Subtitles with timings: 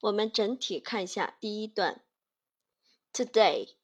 [0.00, 2.02] 我们整体看一下第一段。
[3.12, 3.74] Today,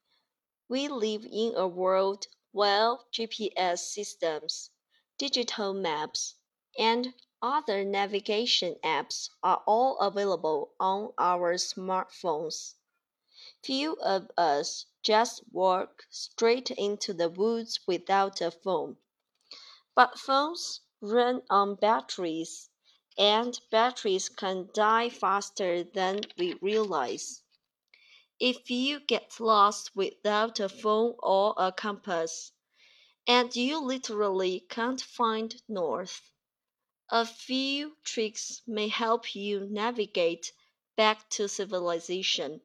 [0.66, 4.70] we live in a world where GPS systems,
[5.18, 6.36] digital maps,
[6.78, 7.12] and
[7.42, 12.74] other navigation apps are all available on our smartphones.
[13.62, 18.96] Few of us just walk straight into the woods without a phone.
[19.94, 22.69] But phones run on batteries,
[23.18, 27.42] and batteries can die faster than we realize.
[28.38, 32.52] If you get lost without a phone or a compass,
[33.26, 36.30] and you literally can't find north,
[37.08, 40.52] a few tricks may help you navigate
[40.96, 42.60] back to civilization,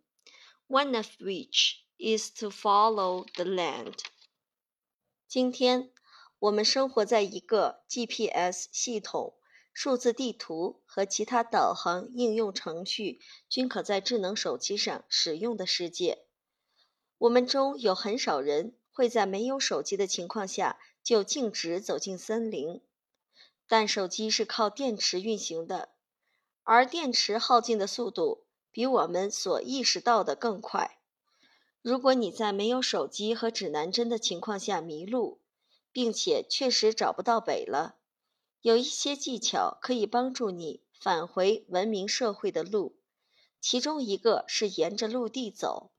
[0.67, 4.03] one of which is to follow the land.
[5.27, 5.89] 今天
[6.39, 9.34] 我们生活在一个 GPS 系统、
[9.78, 16.24] 数字地图和其他导航应用程序均可在智能手机上使用的世界。
[17.18, 22.80] 我们中有很少人会在没有手机的情况下就径直走进森林。
[23.68, 25.90] 但手机是靠电池运行的，
[26.62, 30.96] 而电池耗尽的速度比我们所意识到的更快。
[31.82, 35.42] 如果你在没有手机和指南针的情况下迷路，
[35.92, 37.96] 并且确实找不到北了，
[38.66, 42.98] 有一些技巧可以帮助你返回文明社会的路。
[43.60, 45.92] 其中一个是沿着陆地走。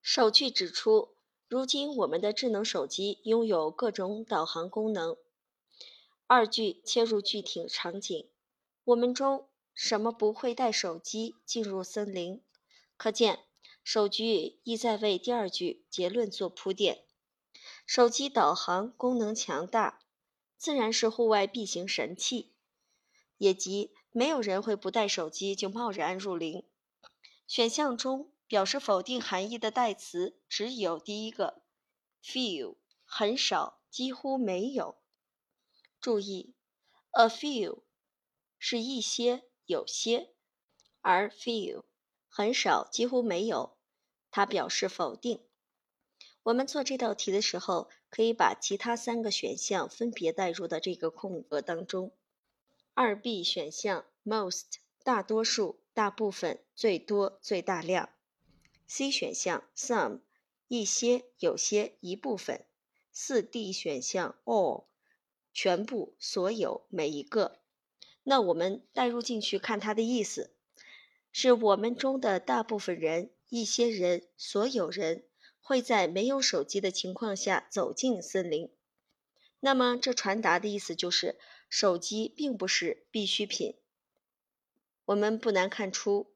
[0.00, 1.10] 首句指出，
[1.46, 5.14] 如今我们的智能手机拥有各种导航功能。
[6.26, 8.30] 二句切入具体场景，
[8.84, 12.40] 我们中什么不会带手机进入森林？
[12.96, 13.40] 可见，
[13.84, 17.04] 首句意在为第二句结论做铺垫。
[17.84, 19.98] 手机导航功能强大，
[20.56, 22.54] 自然是户外必行神器，
[23.38, 26.64] 也即没有人会不带手机就贸然入林。
[27.46, 31.62] 选项中表示否定含义的代词只有第一个
[32.22, 34.96] ，few，很少，几乎没有。
[36.00, 36.54] 注意
[37.10, 37.82] ，a few
[38.58, 40.34] 是一些、有些，
[41.00, 41.84] 而 few
[42.28, 43.78] 很少、几乎没有，
[44.30, 45.45] 它表示否定。
[46.46, 52.12] 我们做这道题的时候，可以把其他三个选项分别代入到这个空格当中。
[52.94, 54.62] 二 B 选项 most
[55.02, 58.10] 大多数、大部分、最多、最大量。
[58.86, 60.20] C 选项 some
[60.68, 62.64] 一些、有些、一部分。
[63.10, 64.84] 四 D 选项 all。
[65.52, 67.58] 全部、所有、每一个，
[68.22, 70.52] 那我们带入进去看它的意思，
[71.32, 75.24] 是我们中的大部分人、一些人、所有人
[75.66, 78.70] 会在没有手机的情况下走进森林。
[79.58, 81.36] 那么这传达的意思就是，
[81.68, 83.74] 手机并不是必需品。
[85.06, 86.32] 我们不难看出，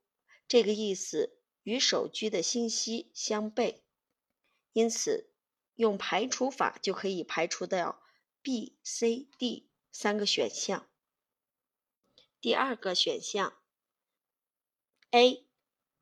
[0.48, 3.76] 这个意思与手机的信息相悖，
[4.72, 5.30] 因此
[5.76, 8.02] 用排除法就可以排除掉。
[8.42, 10.88] B、C、D 三个选项。
[12.40, 13.56] 第二个选项
[15.10, 15.46] A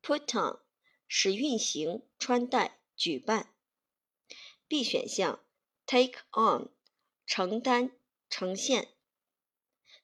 [0.02, 0.60] put on
[1.06, 3.54] 使运行、穿戴、举办。
[4.66, 5.42] B 选项
[5.86, 6.68] take on
[7.24, 7.92] 承担、
[8.28, 8.88] 呈现。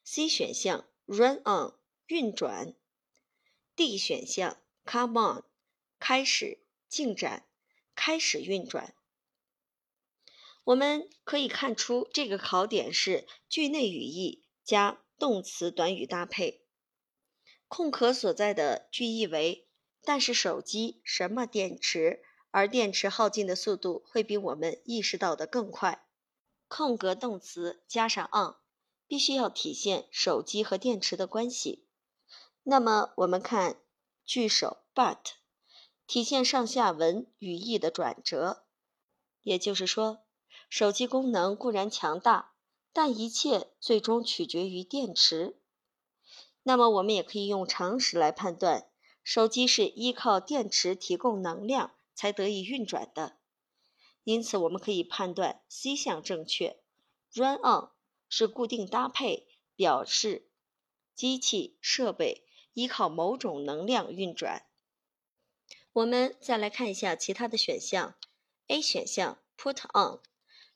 [0.03, 2.75] C 选项 run on 运转。
[3.75, 5.43] D 选项 come on
[5.99, 7.47] 开始、进展、
[7.93, 8.95] 开始运转。
[10.63, 16.65] 我们可以看出，这个考点是句内语义加动词短语搭配。
[17.67, 19.67] 空格所在的句意为：
[20.01, 22.23] 但是手机什么电池，
[22.55, 26.07] 而电池耗尽的速度会比我们意识到的更快。
[26.69, 28.55] 空格动词加上 on，
[29.07, 31.85] 必须要体现手机和电池的关系。
[32.63, 33.81] 那么我们看
[34.23, 35.17] 句首 but，
[36.07, 38.63] 体现上下文语义的转折，
[39.41, 40.19] 也就是说。
[40.69, 42.53] 手机功能固然强大，
[42.93, 45.57] 但一切最终取决于电池。
[46.63, 48.87] 那么，我们也可以用常识来判断，
[49.25, 53.37] 手机是依靠电池提供能量才得以运转的。
[54.23, 56.79] 因此，我们可以判断 C 项正确。
[57.33, 57.91] Run on
[58.27, 60.49] 是固定搭配，表示
[61.13, 64.65] 机器设备依靠某种能量运转。
[65.93, 68.15] 我们再来看一下其他的选项。
[68.67, 70.21] A 选项 Put on。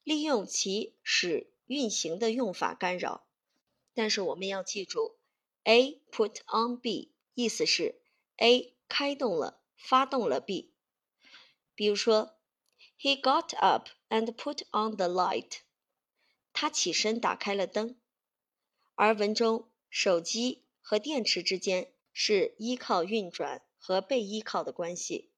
[0.04, 3.28] 利用其使运行的用法干扰，
[3.94, 5.20] 但是我们要记住
[5.66, 8.02] ，A put on B 意思是
[8.38, 10.74] A 开动了、发动了 B。
[11.80, 12.36] 比如说
[13.00, 15.60] ，He got up and put on the light。
[16.52, 17.98] 他起身打开了灯。
[18.96, 25.32] 而文中手机和电池之间是依靠运转和被依靠的关系。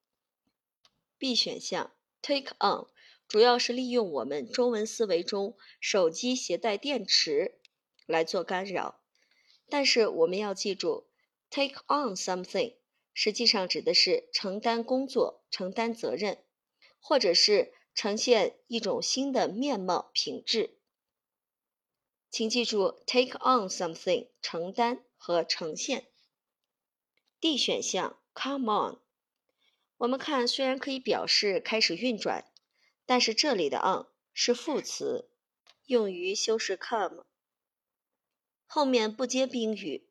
[1.20, 1.94] B 选项
[2.24, 2.88] take on
[3.28, 7.60] 主要是利用我们中文思维中手机携带电池
[8.08, 9.00] 来做干扰，
[9.70, 11.08] 但是我们要记住
[11.52, 12.78] ，take on something
[13.14, 16.44] 实际上指的是承担工作、承担责任，
[17.00, 20.78] 或者是呈现一种新的面貌、品质。
[22.30, 26.08] 请记住，take on something 承担和呈现。
[27.42, 29.00] D 选项，come on，
[29.98, 32.50] 我们看虽然可以表示开始运转，
[33.06, 35.30] 但是这里的 on 是副词，
[35.86, 37.26] 用于修饰 come，
[38.66, 40.08] 后面不接宾语。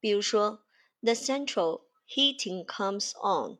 [0.00, 0.64] 比如说
[1.00, 3.58] ，the central heating comes on，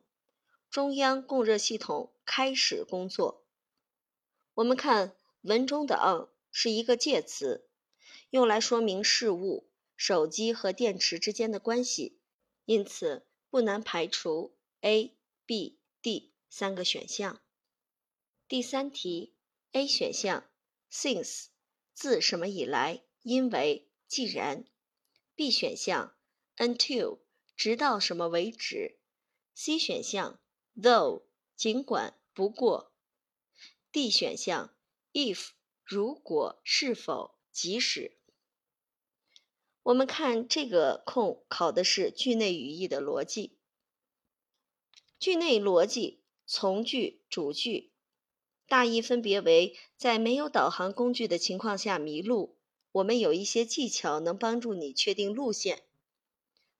[0.69, 3.43] 中央供热系统开始工作。
[4.53, 7.67] 我们看文中的 on 是一个介词。
[8.29, 12.19] 用来说明事物、手机和电池之间的关系，
[12.65, 15.15] 因此不难排除 A、
[15.47, 17.41] B、D 三个选项。
[18.47, 19.33] 第三题
[19.71, 20.47] ，A 选项
[20.91, 21.45] ，since
[21.93, 24.65] 自什么以来，因为，既然。
[25.35, 26.15] B 选项
[26.57, 27.19] ，until
[27.63, 28.97] 直到什么为止。
[29.55, 30.37] C 选项
[30.75, 31.21] ，though
[31.55, 32.91] 尽管，不过。
[33.89, 34.75] D 选项
[35.13, 35.51] ，if
[35.85, 38.17] 如果，是否，即使。
[39.81, 43.57] 我们看这个空考的是句内语义的逻辑。
[45.17, 47.93] 句内逻辑从句、主句，
[48.67, 52.57] 大意分别为：在没有导航工具的情况下迷路，
[52.91, 55.83] 我们有一些技巧能帮助你确定路线。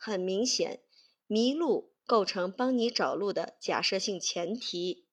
[0.06, 0.84] 很明显，
[1.28, 5.08] 迷路构成帮你找路的假设性前提。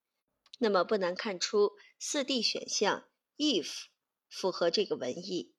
[0.59, 3.05] 那么不难看出，四 D 选项
[3.37, 3.85] if
[4.29, 5.55] 符合这个文意。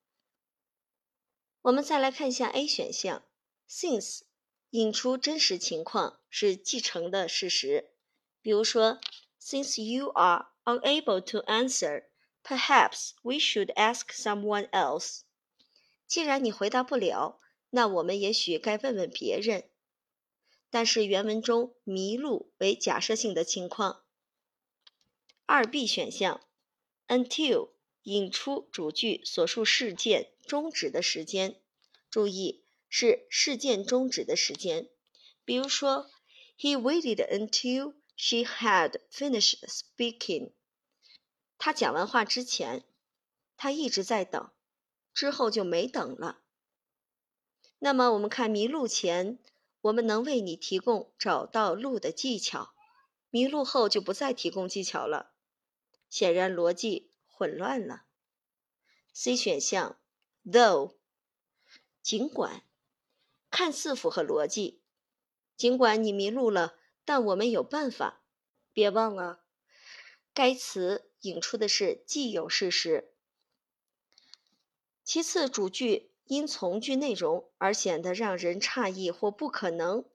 [1.62, 3.24] 我们再来看一下 A 选项
[3.70, 4.24] ，since
[4.72, 7.94] 引出真实情况是继承的事实。
[8.42, 9.00] 比如说
[9.42, 12.08] ，Since you are unable to answer,
[12.44, 15.22] perhaps we should ask someone else。
[16.06, 17.40] 既然你回答不了，
[17.72, 19.68] 那我们也许该问问别人。
[20.70, 24.04] 但是原文中迷路为假设性的情况。
[25.46, 26.48] 二 B 选项
[27.08, 27.72] ，until
[28.04, 30.32] 引出主句所述事件。
[30.48, 31.62] 终止的时间，
[32.10, 34.90] 注意是事件终止的时间。
[35.46, 36.12] 比如说
[36.58, 40.52] ，He waited until she had finished speaking。
[41.58, 42.84] 他讲完话之前，
[43.56, 44.52] 他一直在等，
[45.14, 46.41] 之后就没等了。
[47.84, 49.40] 那么我们看迷路前，
[49.82, 52.76] 我们能为你提供找到路的技巧；
[53.32, 55.34] 迷路后就不再提供技巧了。
[56.08, 58.04] 显然逻辑混乱了。
[59.14, 60.00] C 选项。
[60.46, 60.98] Though，
[62.04, 62.64] 尽管
[63.50, 64.84] 看似符合逻辑，
[65.58, 68.22] 尽管你迷路了，但我们有办法。
[68.74, 69.44] 别忘了，
[70.36, 73.12] 该词引出的是既有事实。
[75.04, 80.06] 其次，主句因从句内容而显得让人诧异或不可能，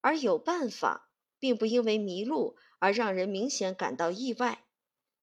[0.00, 4.64] 而有办法并不因为迷路而让人明显感到意外，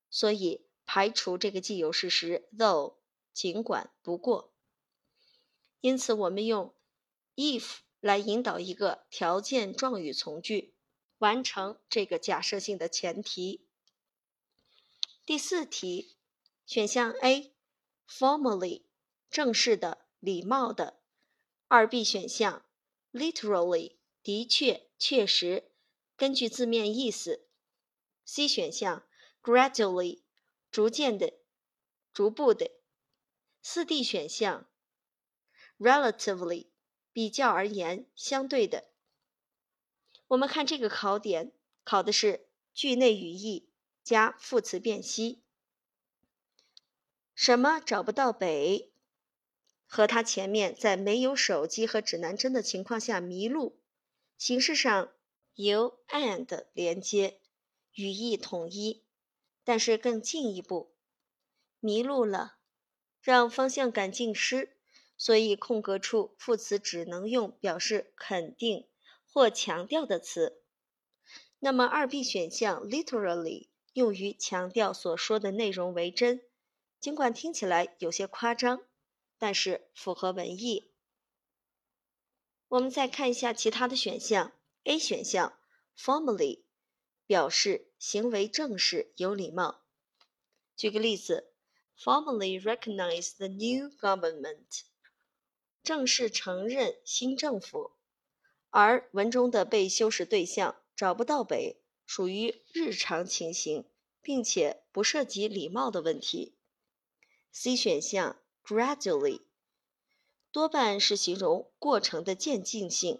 [0.09, 2.47] 所以排除这个既有事实。
[2.57, 2.95] Though。
[3.33, 4.53] 尽管，不过，
[5.81, 6.73] 因此我们用
[7.35, 10.73] if 来引导一个条件状语从句，
[11.17, 13.67] 完成这个假设性的前提。
[15.25, 16.15] 第四题，
[16.65, 18.83] 选项 A，formally
[19.29, 20.99] 正式的、礼貌的；
[21.67, 22.65] 二 B 选项
[23.11, 25.71] literally 的确、确实，
[26.17, 27.47] 根据字面意思
[28.25, 29.07] ；C 选项
[29.41, 30.23] gradually
[30.69, 31.33] 逐渐的、
[32.13, 32.71] 逐步的。
[33.61, 34.69] 四 D 选项
[35.77, 36.67] ，relatively
[37.11, 38.89] 比较而言，相对的。
[40.27, 43.69] 我们看这个考点，考的是句内语义
[44.03, 45.43] 加副词辨析。
[47.33, 48.93] 什么找不到北？
[49.91, 53.81] 和他前面在没有手机和指南针的情况下迷路，
[54.37, 55.11] 形式上
[55.55, 57.39] 由 and 连接，
[57.95, 59.03] 语义统一，
[59.63, 60.95] 但是更进一步，
[61.79, 62.57] 迷路了。
[63.19, 64.77] 让方向感尽失，
[65.17, 68.87] 所以空格处副词只能用表示肯定
[69.25, 70.61] 或强调的词。
[71.57, 76.41] 那么二 B 选项 literally 用于强调所说的内容为真，
[76.99, 78.81] 尽管听起来有些夸张，
[79.39, 80.91] 但是符合文意。
[82.67, 84.51] 我们再看一下其他的选项
[84.83, 85.57] ，A 选项
[85.97, 86.61] formally
[87.25, 89.81] 表示行为正式、有礼貌。
[90.75, 91.47] 举个例子。
[92.01, 94.83] Formally recognize the new government，
[95.83, 97.97] 正式承认新政府。
[98.69, 103.83] 而文中的被修饰对象找不到北，属于日常情形，
[104.21, 106.55] 并且不涉及礼貌的问题。
[107.51, 108.38] C 选项
[108.69, 109.41] gradually
[110.51, 113.19] 多半是形容过程的渐进性，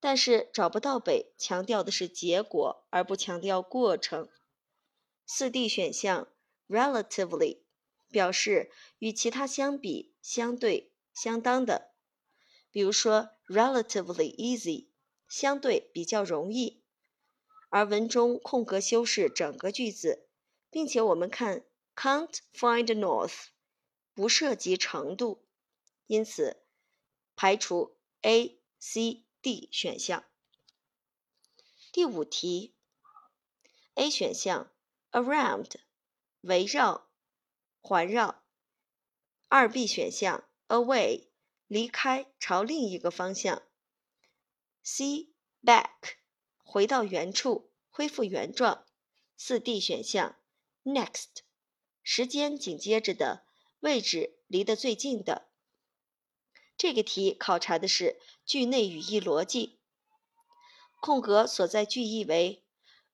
[0.00, 4.30] 但是找不到北强调的是结果，而不强调过程。
[5.26, 6.28] 四 D 选项
[6.66, 7.58] relatively
[8.10, 11.90] 表示与其他相比、相对、相当的，
[12.70, 14.86] 比如说 relatively easy
[15.28, 16.82] 相对比较容易，
[17.68, 20.26] 而文中空格修饰整个句子，
[20.70, 21.66] 并且我们看。
[21.96, 23.48] Can't find north，
[24.20, 25.46] 不涉及程度，
[26.06, 26.62] 因此
[27.36, 30.26] 排除 A、C、D 选项。
[31.90, 32.74] 第五题
[33.94, 34.70] ，A 选项
[35.10, 35.70] around
[36.42, 37.08] 围绕、
[37.80, 38.42] 环绕；
[39.48, 41.28] 二 B 选项 away
[41.66, 43.62] 离开，朝另一个方向
[44.84, 45.30] ；C
[45.64, 46.16] back
[46.62, 48.84] 回到原处，恢复原状；
[49.38, 50.38] 四 D 选项
[50.84, 51.38] next。
[52.02, 53.46] 时间紧接着的
[53.80, 55.48] 位置离得最近的。
[56.76, 59.78] 这个题考察的是句内语义逻辑。
[61.00, 62.62] 空格所在句意为：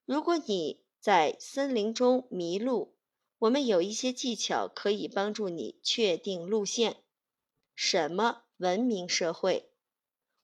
[0.04, 2.96] 如果你在森林中迷路，
[3.38, 7.02] 我们有一些技巧可以帮助你确定路线。
[7.74, 9.70] 什么文明社会？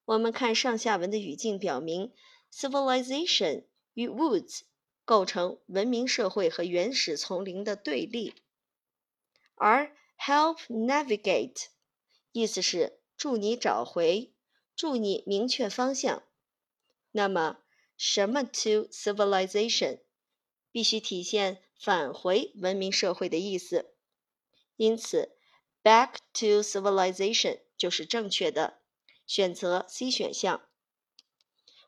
[0.05, 2.13] 我们看上下文的语境表明
[2.53, 3.65] ，civilization
[3.95, 4.63] 与 woods。
[5.05, 8.35] 构成文明社会和原始丛林的对立，
[9.57, 11.67] 而 help navigate
[12.31, 14.33] 意思是助你找回，
[14.77, 16.23] 助你明确方向。
[17.11, 17.59] 那么
[17.97, 20.01] 什么 to civilization
[20.71, 23.95] 必须体现返回文明社会的意思，
[24.77, 25.37] 因此
[25.83, 28.81] back to civilization 就是正确的，
[29.27, 30.69] 选择 C 选项。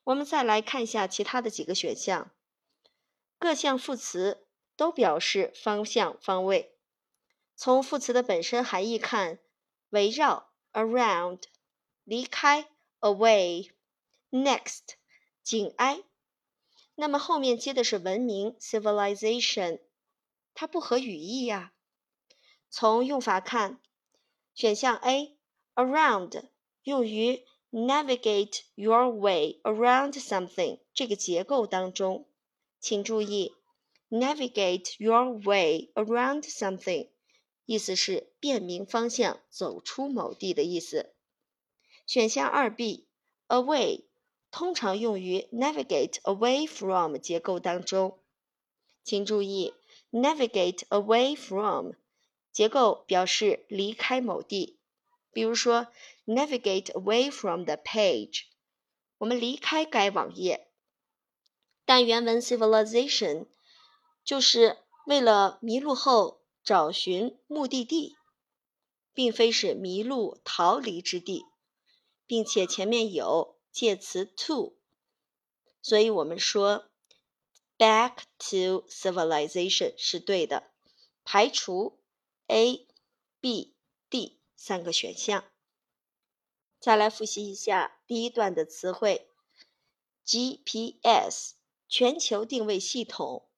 [0.02, 2.32] 我们再来看一下其他的几个选项。
[3.38, 6.73] 各项副词都表示方向方位。
[7.56, 9.38] 从副词的本身含义看，
[9.90, 11.42] 围绕 around，
[12.04, 12.68] 离开
[13.00, 14.80] away，next
[15.42, 16.02] 紧挨。
[16.96, 19.80] 那么后面接的是文明 civilization，
[20.54, 21.72] 它不合语义呀。
[22.70, 23.80] 从用法看，
[24.54, 25.36] 选项 A
[25.74, 26.48] around
[26.82, 32.28] 用于 navigate your way around something 这个结构当中。
[32.80, 33.54] 请注意
[34.10, 37.10] ，navigate your way around something，
[37.66, 41.14] 意思是辨明方向、走出某地的意思。
[42.06, 44.04] 选项二 B，away
[44.50, 48.18] 通常用于 navigate away from 结构当中。
[49.02, 49.74] 请注意
[50.10, 51.92] ，navigate away from
[52.52, 54.78] 结构表示离开某地，
[55.32, 55.88] 比如说
[56.26, 58.42] navigate away from the page，
[59.18, 60.68] 我们离开该网页。
[61.84, 63.46] 但原文 civilization
[64.24, 68.16] 就是为了迷路后找寻目的地，
[69.12, 71.44] 并非是迷路逃离之地，
[72.26, 74.76] 并且前面有介词 to，
[75.82, 76.90] 所以我们说
[77.76, 80.72] back to civilization 是对的，
[81.22, 82.00] 排除
[82.46, 82.88] A、
[83.40, 83.76] B、
[84.08, 85.44] D 三个选项。
[86.80, 89.28] 再来复习一下第一段的词汇
[90.24, 91.54] GPS。
[91.86, 93.48] 全球定位系统，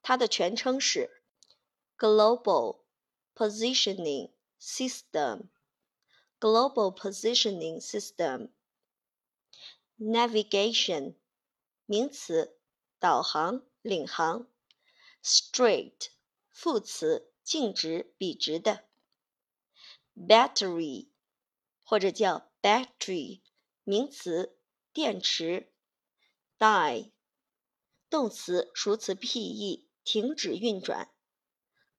[0.00, 1.21] 它的全称是
[2.02, 2.80] Global
[3.36, 5.50] Positioning System。
[6.40, 8.48] Global Positioning System。
[10.00, 11.14] Navigation
[11.86, 12.58] 名词，
[12.98, 14.48] 导航、领航。
[15.22, 16.08] Straight
[16.50, 18.88] 副词，径直、笔直的。
[20.16, 21.10] Battery
[21.84, 23.42] 或者叫 Battery
[23.84, 24.58] 名词，
[24.92, 25.72] 电池。
[26.58, 27.12] Die
[28.10, 31.11] 动词数词 P-E 停止运转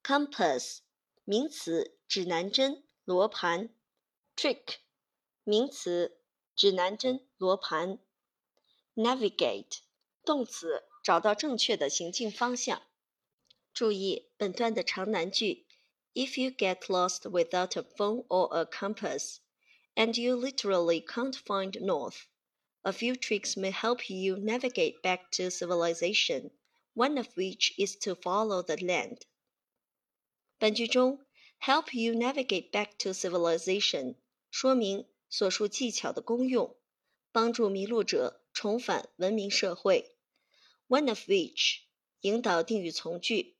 [0.02, 0.78] ，compass
[1.24, 3.70] 名词指南针、罗盘，
[4.34, 4.76] trick
[5.44, 6.18] 名词
[6.56, 7.98] 指南针、罗盘，
[8.94, 9.78] navigate
[10.24, 12.82] 动词找到正确的行进方向。
[13.72, 15.66] 注意本段的长难句：
[16.14, 19.36] If you get lost without a phone or a compass,
[19.94, 22.22] and you literally can't find north.
[22.82, 26.50] A few tricks may help you navigate back to civilization,
[26.94, 29.26] one of which is to follow the land.
[30.62, 31.24] 本句中，
[31.60, 34.16] help you navigate back to civilization
[34.50, 36.76] 说明所述技巧的功用，
[37.32, 40.16] 帮助迷路者重返文明社会。
[40.88, 41.80] One of which
[42.22, 43.56] 引导定语从句，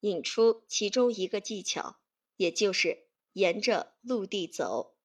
[0.00, 2.00] 引出其中一个技巧，
[2.36, 4.96] 也就是沿着陆地走。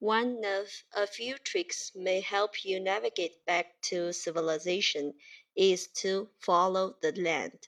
[0.00, 5.14] One of a few tricks may help you navigate back to civilization
[5.54, 7.60] is to follow the land.